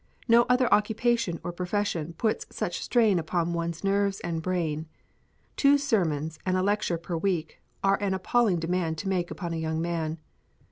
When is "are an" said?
7.83-8.15